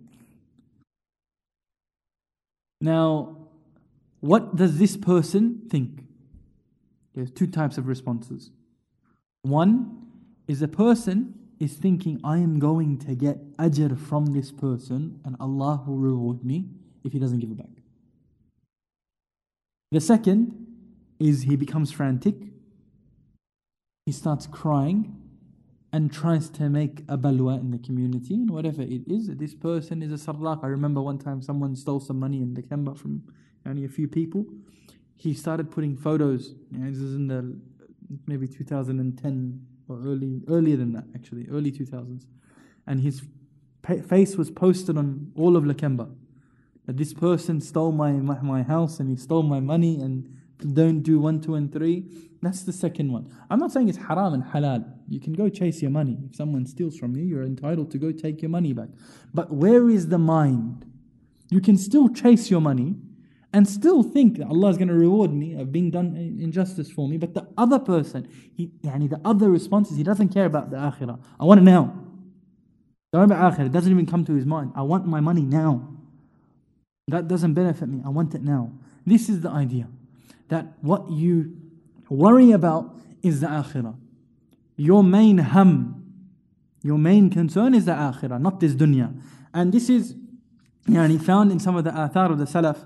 [2.83, 3.37] now,
[4.19, 6.03] what does this person think?
[7.15, 8.51] There's two types of responses.
[9.43, 10.05] One
[10.49, 15.37] is a person is thinking, I am going to get ajr from this person and
[15.39, 16.65] Allah will reward me
[17.05, 17.71] if he doesn't give it back.
[19.93, 20.67] The second
[21.21, 22.35] is he becomes frantic,
[24.05, 25.22] he starts crying,
[25.93, 29.27] and tries to make a balwa in the community and whatever it is.
[29.27, 30.63] This person is a sarraq.
[30.63, 33.21] I remember one time someone stole some money in December from
[33.63, 34.43] only a few people.
[35.15, 36.55] He started putting photos.
[36.71, 37.55] this is in the
[38.25, 42.25] maybe 2010 or early earlier than that actually, early 2000s.
[42.87, 43.21] And his
[44.07, 46.09] face was posted on all of Lakemba.
[46.87, 51.01] That this person stole my, my my house and he stole my money and don't
[51.01, 52.05] do one, two, and three.
[52.41, 53.31] That's the second one.
[53.49, 54.85] I'm not saying it's haram and halal.
[55.07, 56.17] You can go chase your money.
[56.29, 58.89] If someone steals from you, you're entitled to go take your money back.
[59.33, 60.85] But where is the mind?
[61.49, 62.95] You can still chase your money
[63.53, 67.07] and still think that Allah is going to reward me of being done injustice for
[67.07, 67.17] me.
[67.17, 71.21] But the other person, he, the other response is he doesn't care about the akhirah.
[71.39, 71.93] I want it now.
[73.13, 73.67] Don't worry about akhirah.
[73.67, 74.73] It doesn't even come to his mind.
[74.75, 75.87] I want my money now.
[77.07, 78.01] That doesn't benefit me.
[78.05, 78.71] I want it now.
[79.05, 79.87] This is the idea
[80.53, 81.51] that what you
[82.09, 83.95] worry about is the akhirah.
[84.77, 86.05] Your main hum,
[86.83, 89.19] your main concern is the akhirah, not this dunya.
[89.51, 90.15] And this is
[90.87, 92.85] yani, found in some of the athar of the salaf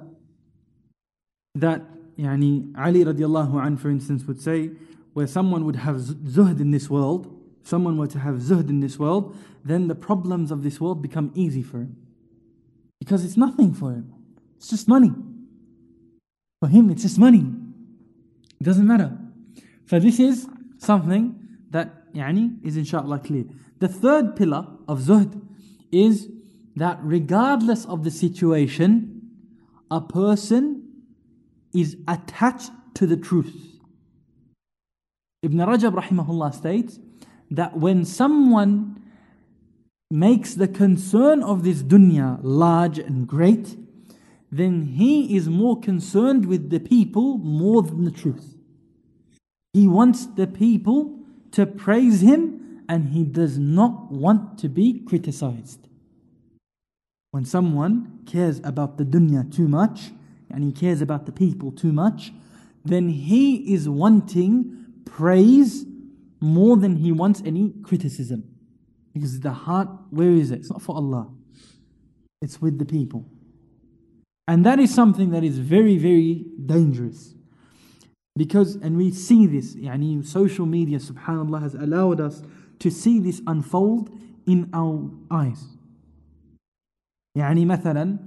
[1.56, 1.82] that
[2.18, 4.72] yani, Ali radiallahu an, for instance, would say,
[5.12, 8.98] where someone would have zuhd in this world, someone were to have zuhd in this
[8.98, 11.98] world, then the problems of this world become easy for him.
[12.98, 14.14] Because it's nothing for him.
[14.56, 15.12] It's just money.
[16.62, 17.46] For him, it's just money.
[18.60, 19.18] It doesn't matter.
[19.88, 21.36] So this is something
[21.72, 23.46] that yani, is inshallah clear.
[23.80, 25.42] The third pillar of zuhd
[25.92, 26.30] is
[26.76, 29.22] that regardless of the situation,
[29.90, 30.84] a person
[31.74, 33.80] is attached to the truth.
[35.44, 37.00] Ibn Rajab rahimahullah states
[37.52, 39.02] that when someone
[40.10, 43.78] makes the concern of this dunya large and great,
[44.52, 48.56] then he is more concerned with the people more than the truth.
[49.74, 51.20] He wants the people
[51.52, 55.88] to praise him and he does not want to be criticized.
[57.32, 60.12] When someone cares about the dunya too much
[60.50, 62.32] and he cares about the people too much,
[62.86, 65.86] then he is wanting praise
[66.40, 68.44] more than he wants any criticism.
[69.14, 70.60] Because the heart, where is it?
[70.60, 71.30] It's not for Allah,
[72.42, 73.26] it's with the people.
[74.47, 77.35] And that is something that is very, very dangerous.
[78.37, 82.43] Because, and we see this, yani social media, subhanAllah, has allowed us
[82.79, 84.11] to see this unfold
[84.47, 85.77] in our eyes.
[87.37, 88.19] يعني مثلا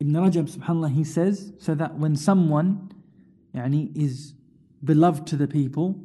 [0.00, 2.90] Ibn Rajab subhanallah he says so that when someone
[3.54, 4.34] يعني is
[4.84, 6.00] beloved to the people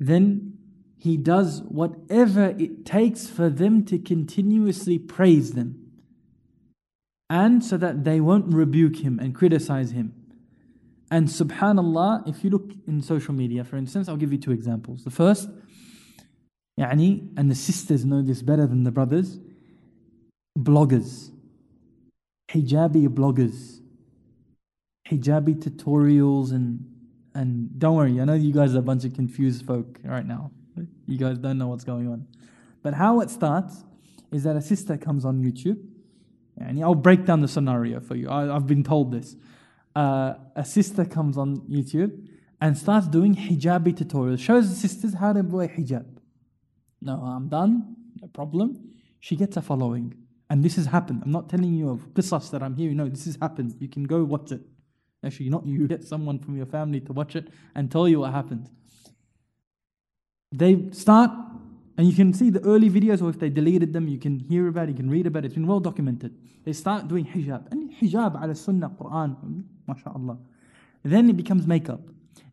[0.00, 0.56] then
[0.98, 5.85] he does whatever it takes for them to continuously praise them
[7.30, 10.14] and so that they won't rebuke him and criticize him
[11.10, 15.04] and subhanallah if you look in social media for instance I'll give you two examples
[15.04, 15.48] the first
[16.78, 19.38] يعني and the sisters know this better than the brothers
[20.58, 21.30] bloggers,
[22.50, 23.80] hijabi bloggers,
[25.08, 26.88] hijabi tutorials, and
[27.34, 30.50] and don't worry, I know you guys are a bunch of confused folk right now.
[31.06, 32.26] You guys don't know what's going on.
[32.82, 33.84] But how it starts
[34.30, 35.82] is that a sister comes on YouTube,
[36.59, 38.29] and I'll break down the scenario for you.
[38.29, 39.35] I, have been told this.
[39.95, 42.27] Uh, a sister comes on YouTube
[42.61, 46.05] and starts doing hijabi tutorials, shows the sisters how to wear hijab.
[47.01, 48.93] No, I'm done, no problem.
[49.19, 50.15] She gets a following.
[50.49, 51.23] And this has happened.
[51.25, 52.97] I'm not telling you of qisas that I'm hearing.
[52.97, 53.75] No, this has happened.
[53.79, 54.61] You can go watch it.
[55.23, 58.31] Actually, not you, get someone from your family to watch it and tell you what
[58.31, 58.69] happened.
[60.51, 61.31] They start,
[61.97, 64.67] and you can see the early videos, or if they deleted them, you can hear
[64.67, 65.47] about it, you can read about it.
[65.47, 66.31] It's been well documented.
[66.63, 67.71] They start doing hijab.
[67.71, 70.37] And hijab ala sunnah, Quran, mashallah.
[71.03, 72.01] Then it becomes makeup.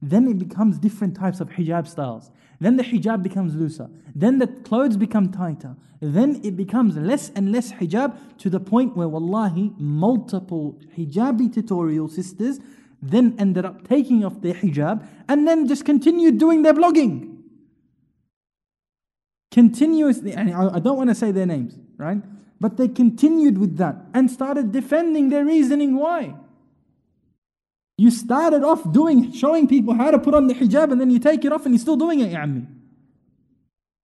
[0.00, 2.30] Then it becomes different types of hijab styles.
[2.58, 3.90] Then the hijab becomes looser.
[4.14, 5.76] Then the clothes become tighter.
[6.00, 12.08] Then it becomes less and less hijab to the point where, wallahi, multiple hijabi tutorial
[12.08, 12.60] sisters
[13.02, 17.33] then ended up taking off their hijab and then just continued doing their blogging.
[19.54, 22.20] Continuously, and I don't want to say their names, right?
[22.60, 26.34] But they continued with that and started defending their reasoning why.
[27.96, 31.20] You started off doing, showing people how to put on the hijab and then you
[31.20, 32.44] take it off and you're still doing it, ya.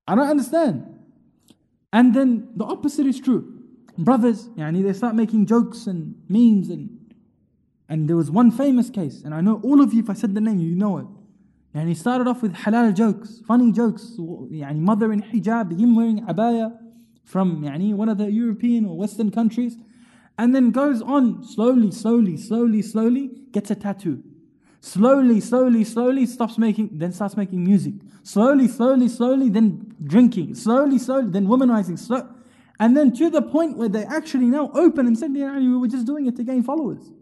[0.07, 0.87] I don't understand.
[1.93, 3.53] And then the opposite is true.
[3.99, 6.97] Brothers, yani they start making jokes and memes and
[7.89, 10.33] and there was one famous case, and I know all of you, if I said
[10.33, 11.07] the name, you know it.
[11.73, 16.27] And he started off with halal jokes, funny jokes, yani mother in hijab, him wearing
[16.27, 16.77] abaya
[17.25, 19.77] from yani one of the European or Western countries
[20.41, 24.23] and then goes on slowly, slowly, slowly, slowly, gets a tattoo.
[24.81, 27.93] Slowly, slowly, slowly stops making, then starts making music.
[28.23, 30.55] Slowly, slowly, slowly, then drinking.
[30.55, 31.99] Slowly, slowly, then womanizing.
[31.99, 32.27] Slow,
[32.79, 35.89] and then to the point where they actually now open and said, yeah, we were
[35.89, 37.13] just doing it to gain followers.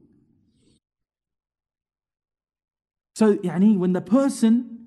[3.18, 4.78] So, yani, when the person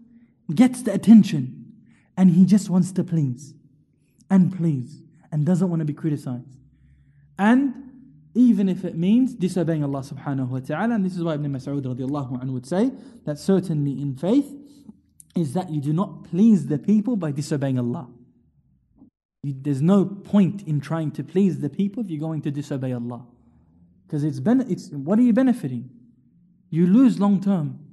[0.56, 1.74] gets the attention
[2.16, 3.54] and he just wants to please
[4.30, 5.02] and please
[5.34, 6.58] and doesn't want to be criticized
[7.38, 7.74] and
[8.34, 10.96] even if it means disobeying Allah subhanahu wa ta'ala.
[10.96, 12.94] And this is why Ibn Mas'ud radiallahu anhu would say
[13.26, 14.50] that certainly in faith
[15.36, 18.08] is that you do not please the people by disobeying Allah.
[19.44, 23.26] There's no point in trying to please the people if you're going to disobey Allah.
[24.08, 25.90] Because it's, ben- it's what are you benefiting?
[26.70, 27.91] You lose long term.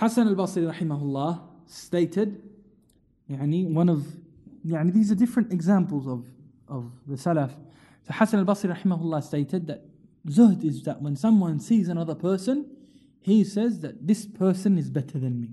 [0.00, 2.40] Hassan al-Basri rahimahullah stated,
[3.30, 4.06] yani one of,
[4.66, 6.24] yani these are different examples of,
[6.68, 7.50] of the Salaf.
[8.06, 9.84] So Hassan al-Basri rahimahullah stated that
[10.26, 12.64] zuhd is that when someone sees another person,
[13.20, 15.50] he says that this person is better than me.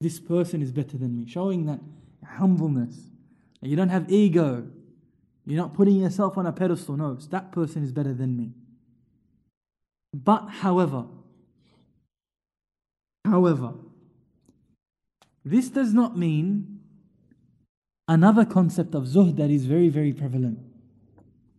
[0.00, 1.78] This person is better than me, showing that
[2.26, 2.96] humbleness.
[3.62, 4.66] That you don't have ego.
[5.46, 6.96] You're not putting yourself on a pedestal.
[6.96, 8.54] No, that person is better than me.
[10.12, 11.06] But however,
[13.24, 13.74] however,
[15.44, 16.80] this does not mean
[18.08, 20.58] another concept of zuhd that is very, very prevalent.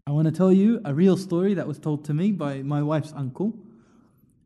[0.05, 2.81] I want to tell you a real story that was told to me by my
[2.83, 3.53] wife's uncle,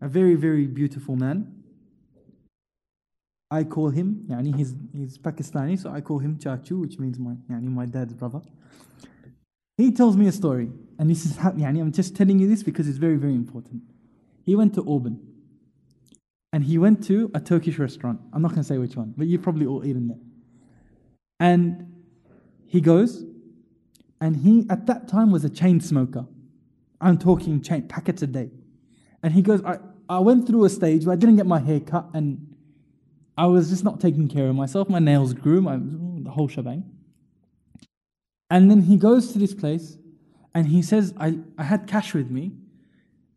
[0.02, 1.52] a very, very beautiful man.
[3.50, 7.34] I call him, yani he's, he's Pakistani, so I call him Chachu, which means my,
[7.50, 8.42] yani my dad's brother.
[9.78, 12.88] He tells me a story, and this is yani I'm just telling you this because
[12.88, 13.82] it's very, very important.
[14.44, 15.20] He went to Auburn,
[16.56, 18.22] and he went to a Turkish restaurant.
[18.32, 20.18] I'm not going to say which one, but you've probably all eaten there.
[21.38, 21.94] And
[22.66, 23.26] he goes,
[24.22, 26.26] and he at that time was a chain smoker.
[27.02, 28.52] I'm talking chain packets a day.
[29.22, 31.82] And he goes, I, I went through a stage where I didn't get my hair
[31.82, 32.56] cut and
[33.38, 34.88] I was just not taking care of myself.
[34.88, 36.90] My nails grew, my, the whole shebang.
[38.50, 39.98] And then he goes to this place
[40.54, 42.54] and he says, I, I had cash with me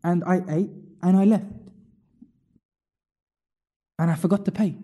[0.05, 0.71] and I ate
[1.03, 1.47] and I left.
[3.99, 4.77] And I forgot to pay.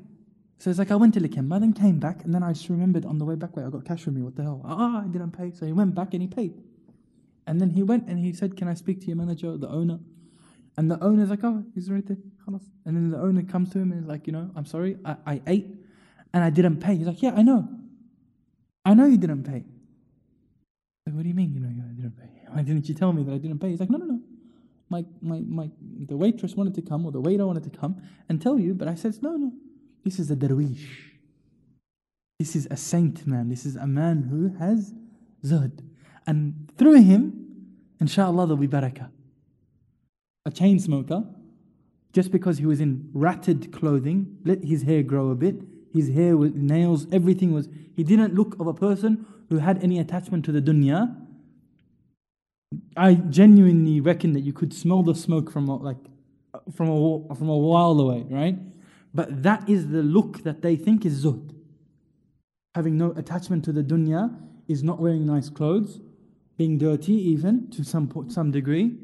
[0.59, 3.05] So it's like I went to Lakemba, then came back, and then I just remembered
[3.05, 4.63] on the way back, wait, I got cash with me, what the hell?
[4.65, 5.51] Ah, I didn't pay.
[5.53, 6.55] So he went back and he paid.
[7.47, 9.99] And then he went and he said, Can I speak to your manager, the owner?
[10.77, 12.17] And the owner's like, Oh, he's right there.
[12.47, 12.61] And
[12.97, 15.43] then the owner comes to him and is like, You know, I'm sorry, I, I
[15.47, 15.67] ate
[16.33, 16.97] and I didn't pay.
[16.97, 17.69] He's like, Yeah, I know.
[18.85, 19.65] I know you didn't pay.
[21.07, 22.31] Like, what do you mean, you know, I didn't pay?
[22.49, 23.71] Why didn't you tell me that I didn't pay?
[23.71, 24.21] He's like, No, no, no.
[24.91, 25.71] My, my, my,
[26.07, 28.87] the waitress wanted to come or the waiter wanted to come and tell you, but
[28.89, 29.53] I said, No, no.
[30.05, 30.87] This is a darwish.
[32.39, 33.49] This is a saint man.
[33.49, 34.93] This is a man who has
[35.45, 35.81] zuhd.
[36.27, 37.69] And through him,
[38.01, 39.11] inshallah, there'll be barakah.
[40.45, 41.25] A chain smoker,
[42.13, 45.63] just because he was in ratted clothing, let his hair grow a bit,
[45.93, 49.99] his hair was nails, everything was, he didn't look of a person who had any
[49.99, 51.17] attachment to the dunya.
[52.97, 55.97] I genuinely reckon that you could smell the smoke from like
[56.75, 58.57] from a, from a while away, right?
[59.13, 61.55] But that is the look that they think is zuhd.
[62.75, 66.01] Having no attachment to the dunya is not wearing nice clothes,
[66.57, 68.97] being dirty even to some, some degree,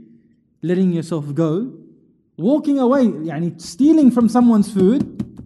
[0.62, 1.73] letting yourself go,
[2.37, 5.45] walking away, yani stealing from someone's food,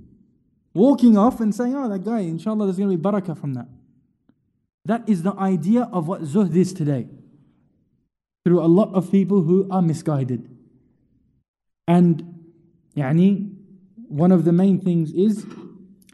[0.72, 3.66] walking off and saying, oh, that guy, inshallah, there's going to be barakah from that.
[4.86, 7.08] That is the idea of what zuhd is today.
[8.44, 10.48] Through a lot of people who are misguided.
[11.88, 12.44] And,
[12.96, 13.54] yani,
[14.08, 15.46] one of the main things is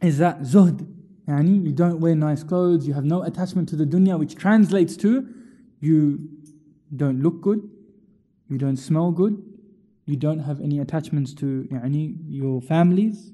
[0.03, 0.87] is that zuhd.
[1.29, 4.97] Yani you don't wear nice clothes, you have no attachment to the dunya, which translates
[4.97, 5.29] to
[5.81, 6.29] you
[6.97, 7.69] don't look good,
[8.49, 9.43] you don't smell good,
[10.07, 13.33] you don't have any attachments to yani, your families.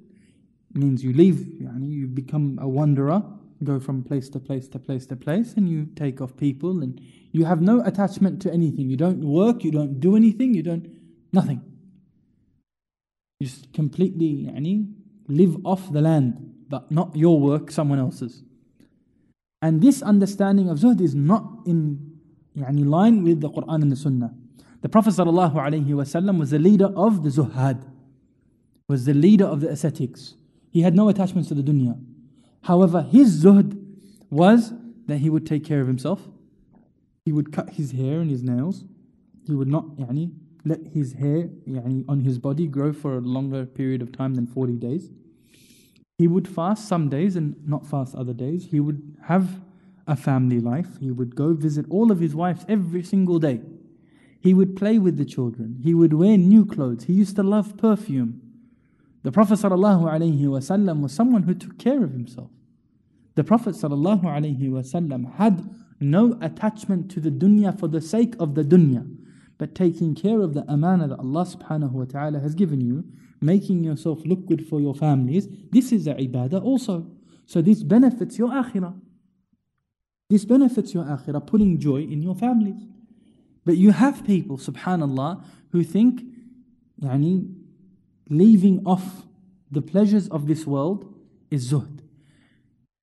[0.74, 3.22] It means you leave, yani, you become a wanderer,
[3.64, 7.00] go from place to place to place to place, and you take off people, and
[7.32, 8.88] you have no attachment to anything.
[8.88, 10.86] You don't work, you don't do anything, you don't,
[11.32, 11.62] nothing.
[13.40, 14.92] You just completely yani,
[15.28, 18.42] live off the land, but not your work, someone else's.
[19.62, 22.18] And this understanding of zuhd is not in
[22.56, 24.34] yani, line with the Quran and the Sunnah.
[24.82, 27.82] The Prophet ﷺ was the leader of the zuhad,
[28.88, 30.34] was the leader of the ascetics.
[30.70, 31.98] He had no attachments to the dunya.
[32.66, 33.80] However, his zuhd
[34.28, 34.72] was
[35.06, 36.28] that he would take care of himself.
[37.24, 38.84] He would cut his hair and his nails.
[39.46, 40.32] He would not yani,
[40.64, 44.48] let his hair yani, on his body grow for a longer period of time than
[44.48, 45.10] 40 days.
[46.18, 48.66] He would fast some days and not fast other days.
[48.66, 49.60] He would have
[50.08, 50.98] a family life.
[50.98, 53.60] He would go visit all of his wives every single day.
[54.40, 55.78] He would play with the children.
[55.84, 57.04] He would wear new clothes.
[57.04, 58.40] He used to love perfume.
[59.22, 62.50] The Prophet ﷺ was someone who took care of himself.
[63.36, 65.70] The Prophet ﷺ had
[66.00, 69.16] no attachment to the dunya for the sake of the dunya
[69.58, 73.04] but taking care of the amana that Allah subhanahu wa ta'ala has given you,
[73.40, 77.10] making yourself look good for your families, this is a ibadah also.
[77.46, 79.00] So this benefits your akhirah.
[80.28, 82.82] This benefits your akhirah, putting joy in your families.
[83.64, 86.22] But you have people, subhanallah, who think,
[87.00, 87.54] yani,
[88.28, 89.24] leaving off
[89.70, 91.14] the pleasures of this world
[91.50, 92.00] is zuhd.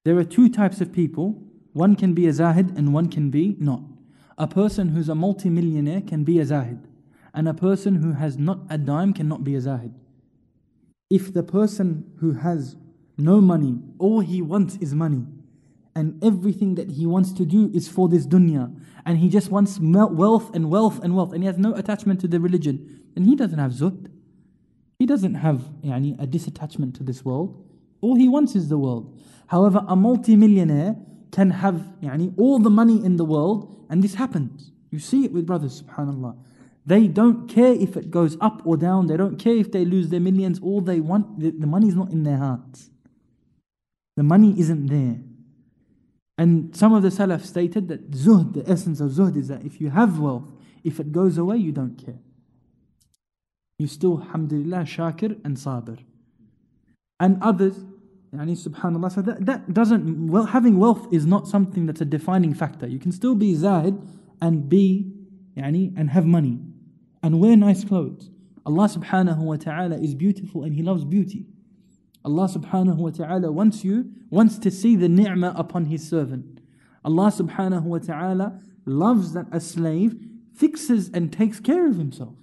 [0.06, 1.42] There are two types of people.
[1.72, 3.82] One can be a zahid and one can be not.
[4.38, 6.80] A person who's a multimillionaire can be a zahid,
[7.34, 9.94] and a person who has not a dime cannot be a zahid.
[11.10, 12.76] If the person who has
[13.18, 15.26] no money, all he wants is money,
[15.96, 18.76] and everything that he wants to do is for this dunya,
[19.06, 22.28] and he just wants wealth and wealth and wealth, and he has no attachment to
[22.28, 24.10] the religion, then he doesn't have zuhd.
[24.98, 27.64] He doesn't have yani, a disattachment to this world.
[28.02, 29.20] All he wants is the world.
[29.54, 30.96] However, a multimillionaire
[31.32, 34.72] can have yani, all the money in the world, and this happens.
[34.90, 36.36] You see it with brothers, subhanAllah.
[36.88, 40.10] They don't care if it goes up or down, they don't care if they lose
[40.10, 40.60] their millions.
[40.60, 42.90] All they want, the, the money is not in their hearts.
[44.18, 45.20] The money isn't there.
[46.40, 49.80] And some of the Salaf stated that zuhd, the essence of zuhd is that if
[49.80, 50.50] you have wealth,
[50.84, 52.18] if it goes away, you don't care.
[53.78, 56.00] You still, alhamdulillah, shakir and sabr.
[57.20, 57.86] And others,
[58.34, 59.12] Yani subhanallah.
[59.12, 62.88] So that, that doesn't, well, having wealth is not something that's a defining factor.
[62.88, 64.02] You can still be zahid
[64.42, 65.14] and be,
[65.56, 66.60] yani, and have money
[67.22, 68.30] and wear nice clothes.
[68.66, 71.46] Allah subhanahu wa ta'ala is beautiful and He loves beauty.
[72.26, 76.62] Allah subhanahu wa ta'ala wants you, wants to see the ni'mah upon His servant.
[77.06, 80.16] Allah subhanahu wa ta'ala loves that a slave
[80.56, 82.36] fixes and takes care of himself.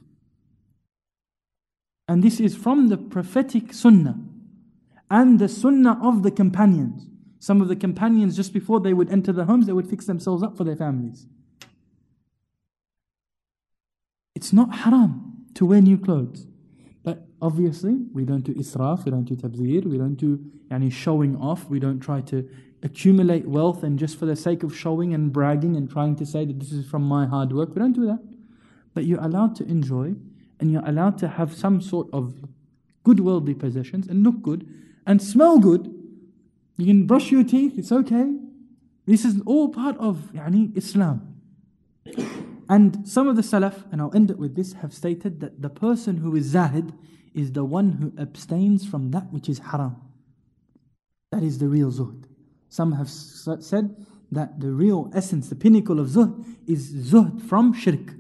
[2.09, 4.19] And this is from the prophetic sunnah
[5.11, 7.09] and the sunnah of the companions.
[7.41, 10.43] Some of the companions, just before they would enter the homes, they would fix themselves
[10.43, 11.27] up for their families.
[14.35, 16.47] It's not haram to wear new clothes.
[17.03, 20.39] But obviously, we don't do israf, we don't do tabzir, we don't do
[20.71, 22.49] any showing off, we don't try to
[22.83, 26.45] accumulate wealth and just for the sake of showing and bragging and trying to say
[26.45, 27.71] that this is from my hard work.
[27.75, 28.23] We don't do that.
[28.95, 30.15] But you're allowed to enjoy
[30.59, 32.35] and you're allowed to have some sort of
[33.03, 34.69] good worldly possessions and look good
[35.11, 35.93] and smell good.
[36.77, 38.33] You can brush your teeth, it's okay.
[39.07, 41.35] This is all part of yani, Islam.
[42.69, 45.69] And some of the Salaf, and I'll end it with this, have stated that the
[45.69, 46.93] person who is Zahid
[47.35, 49.97] is the one who abstains from that which is haram.
[51.33, 52.27] That is the real Zuhd.
[52.69, 58.15] Some have said that the real essence, the pinnacle of Zuhd, is Zuhd from shirk,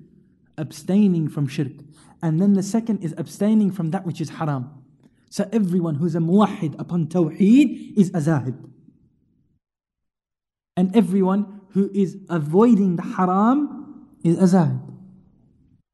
[0.58, 1.84] abstaining from shirk.
[2.20, 4.79] And then the second is abstaining from that which is haram.
[5.30, 8.56] So everyone who's a muwahid upon tawheed is a zahid.
[10.76, 14.89] And everyone who is avoiding the haram is azad.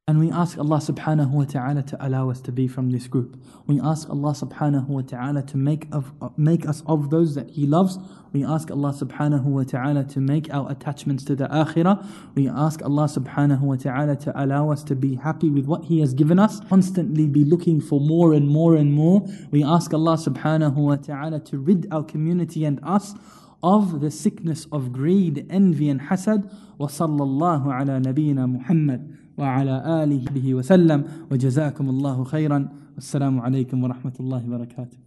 [0.08, 3.40] And we ask Allah subhanahu wa ta'ala to allow us to be from this group.
[3.68, 7.66] We ask Allah subhanahu wa ta'ala to make, of, make us of those that He
[7.66, 7.98] loves.
[8.32, 12.04] We ask Allah subhanahu wa ta'ala to make our attachments to the akhirah.
[12.34, 16.00] We ask Allah subhanahu wa ta'ala to allow us to be happy with what He
[16.00, 16.58] has given us.
[16.68, 19.24] Constantly be looking for more and more and more.
[19.52, 23.14] We ask Allah subhanahu wa ta'ala to rid our community and us
[23.62, 26.52] of the sickness of greed, envy and hasad.
[26.80, 34.45] وصلى الله على نبينا محمد وعلى آله وسلم وجزاكم الله خيرا والسلام عليكم ورحمة الله
[34.45, 34.97] وبركاته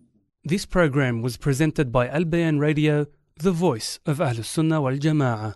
[0.44, 3.06] This program was presented by Al Bayan Radio,
[3.36, 5.54] the voice of Ahlus Sunnah wal Jama'ah.